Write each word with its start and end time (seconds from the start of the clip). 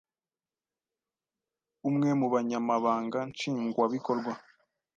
Umwe 1.89 2.09
mu 2.19 2.27
Banyamabanga 2.33 3.19
nshingwabikorwa 3.31 4.31